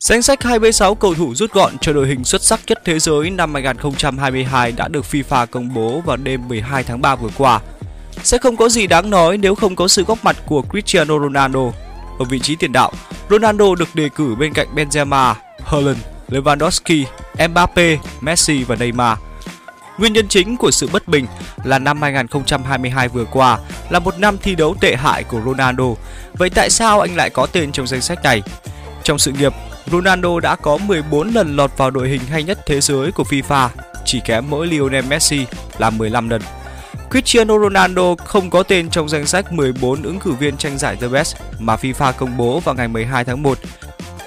[0.00, 3.30] Danh sách 26 cầu thủ rút gọn cho đội hình xuất sắc nhất thế giới
[3.30, 7.60] năm 2022 đã được FIFA công bố vào đêm 12 tháng 3 vừa qua.
[8.22, 11.60] Sẽ không có gì đáng nói nếu không có sự góp mặt của Cristiano Ronaldo.
[12.18, 12.92] Ở vị trí tiền đạo,
[13.30, 15.34] Ronaldo được đề cử bên cạnh Benzema,
[15.64, 17.04] Haaland, Lewandowski,
[17.48, 19.18] Mbappe, Messi và Neymar.
[19.98, 21.26] Nguyên nhân chính của sự bất bình
[21.64, 23.58] là năm 2022 vừa qua
[23.90, 25.94] là một năm thi đấu tệ hại của Ronaldo.
[26.34, 28.42] Vậy tại sao anh lại có tên trong danh sách này?
[29.02, 29.52] Trong sự nghiệp,
[29.90, 33.68] Ronaldo đã có 14 lần lọt vào đội hình hay nhất thế giới của FIFA,
[34.04, 35.46] chỉ kém mỗi Lionel Messi
[35.78, 36.42] là 15 lần.
[37.10, 41.08] Cristiano Ronaldo không có tên trong danh sách 14 ứng cử viên tranh giải The
[41.08, 43.58] Best mà FIFA công bố vào ngày 12 tháng 1.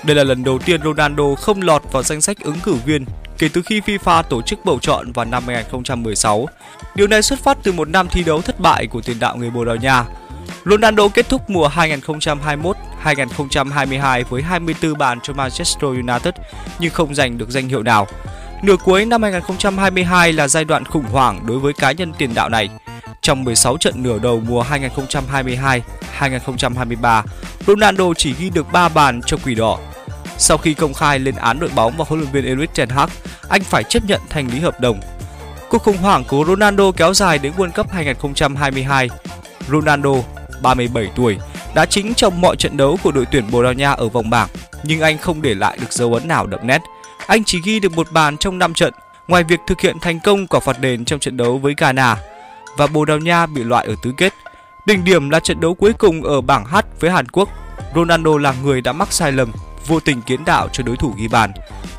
[0.03, 3.05] Đây là lần đầu tiên Ronaldo không lọt vào danh sách ứng cử viên
[3.37, 6.47] kể từ khi FIFA tổ chức bầu chọn vào năm 2016.
[6.95, 9.49] Điều này xuất phát từ một năm thi đấu thất bại của tiền đạo người
[9.49, 10.05] Bồ Đào Nha.
[10.65, 11.67] Ronaldo kết thúc mùa
[13.03, 16.33] 2022 với 24 bàn cho Manchester United
[16.79, 18.07] nhưng không giành được danh hiệu nào.
[18.61, 22.49] Nửa cuối năm 2022 là giai đoạn khủng hoảng đối với cá nhân tiền đạo
[22.49, 22.69] này.
[23.21, 24.63] Trong 16 trận nửa đầu mùa
[26.19, 27.23] 2022-2023,
[27.67, 29.79] Ronaldo chỉ ghi được 3 bàn cho Quỷ Đỏ.
[30.37, 33.09] Sau khi công khai lên án đội bóng và huấn luyện viên Erik ten Hag,
[33.49, 34.99] anh phải chấp nhận thành lý hợp đồng.
[35.69, 39.09] Cuộc khủng hoảng của Ronaldo kéo dài đến World Cup 2022.
[39.69, 40.13] Ronaldo,
[40.61, 41.37] 37 tuổi,
[41.75, 44.49] đã chính trong mọi trận đấu của đội tuyển Bồ Đào Nha ở vòng bảng,
[44.83, 46.81] nhưng anh không để lại được dấu ấn nào đậm nét.
[47.27, 48.93] Anh chỉ ghi được một bàn trong 5 trận,
[49.27, 52.17] ngoài việc thực hiện thành công quả phạt đền trong trận đấu với Ghana
[52.77, 54.33] và Bồ Đào Nha bị loại ở tứ kết.
[54.85, 57.49] Đỉnh điểm là trận đấu cuối cùng ở bảng H với Hàn Quốc.
[57.95, 59.51] Ronaldo là người đã mắc sai lầm,
[59.87, 61.51] vô tình kiến đạo cho đối thủ ghi bàn.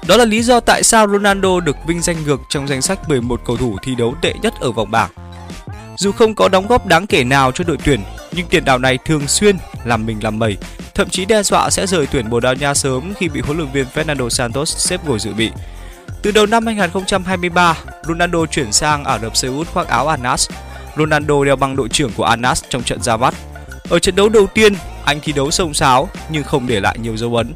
[0.06, 3.41] Đó là lý do tại sao Ronaldo được vinh danh ngược trong danh sách 11
[3.45, 5.11] cầu thủ thi đấu tệ nhất ở vòng bảng.
[5.97, 8.00] Dù không có đóng góp đáng kể nào cho đội tuyển,
[8.36, 10.56] nhưng tiền đạo này thường xuyên làm mình làm mẩy,
[10.94, 13.72] thậm chí đe dọa sẽ rời tuyển Bồ Đào Nha sớm khi bị huấn luyện
[13.72, 15.50] viên Fernando Santos xếp ngồi dự bị.
[16.22, 20.50] Từ đầu năm 2023, Ronaldo chuyển sang Ả Rập Xê Út khoác áo Anas.
[20.96, 23.34] Ronaldo đeo băng đội trưởng của Anas trong trận ra mắt.
[23.89, 24.74] Ở trận đấu đầu tiên,
[25.05, 27.55] anh thi đấu sông sáo nhưng không để lại nhiều dấu ấn.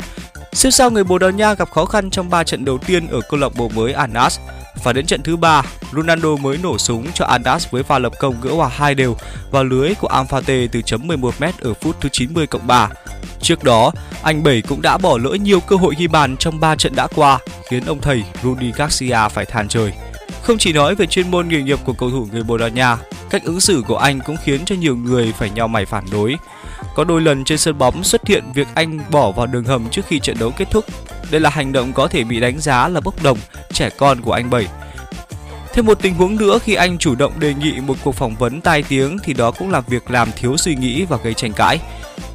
[0.52, 3.20] Siêu sao người Bồ Đào Nha gặp khó khăn trong 3 trận đầu tiên ở
[3.28, 4.38] câu lạc bộ mới Anas
[4.84, 5.62] và đến trận thứ ba,
[5.92, 9.16] Ronaldo mới nổ súng cho Andas với pha lập công gỡ hòa hai đều
[9.50, 12.88] vào lưới của Amfate từ chấm 11m ở phút thứ 90 cộng 3.
[13.40, 16.76] Trước đó, anh Bảy cũng đã bỏ lỡ nhiều cơ hội ghi bàn trong 3
[16.76, 17.38] trận đã qua,
[17.68, 19.92] khiến ông thầy Rudy Garcia phải than trời.
[20.42, 22.96] Không chỉ nói về chuyên môn nghề nghiệp của cầu thủ người Bồ Đào Nha,
[23.30, 26.36] cách ứng xử của anh cũng khiến cho nhiều người phải nhao mày phản đối.
[26.94, 30.02] Có đôi lần trên sân bóng xuất hiện việc anh bỏ vào đường hầm trước
[30.06, 30.84] khi trận đấu kết thúc.
[31.30, 33.38] Đây là hành động có thể bị đánh giá là bốc đồng,
[33.72, 34.66] trẻ con của anh Bảy.
[35.78, 38.60] Thêm một tình huống nữa khi anh chủ động đề nghị một cuộc phỏng vấn
[38.60, 41.78] tai tiếng thì đó cũng là việc làm thiếu suy nghĩ và gây tranh cãi.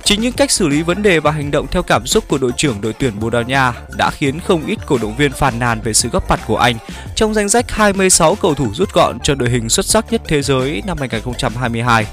[0.04, 2.52] Chính những cách xử lý vấn đề và hành động theo cảm xúc của đội
[2.58, 5.82] trưởng đội tuyển Bồ Đào Nha đã khiến không ít cổ động viên phàn nàn
[5.82, 6.76] về sự góp mặt của anh
[7.16, 10.42] trong danh sách 26 cầu thủ rút gọn cho đội hình xuất sắc nhất thế
[10.42, 12.06] giới năm 2022.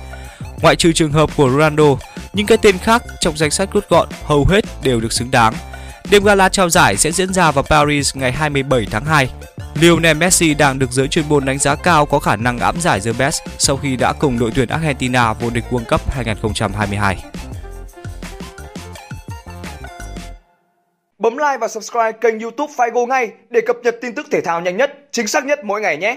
[0.62, 1.96] Ngoại trừ trường hợp của Ronaldo,
[2.32, 5.54] những cái tên khác trong danh sách rút gọn hầu hết đều được xứng đáng.
[6.10, 9.30] Đêm gala trao giải sẽ diễn ra vào Paris ngày 27 tháng 2.
[9.80, 13.00] Lionel Messi đang được giới chuyên môn đánh giá cao có khả năng ám giải
[13.04, 17.16] The Best sau khi đã cùng đội tuyển Argentina vô địch World Cup 2022.
[21.18, 24.60] Bấm like và subscribe kênh YouTube Figo ngay để cập nhật tin tức thể thao
[24.60, 26.16] nhanh nhất, chính xác nhất mỗi ngày nhé.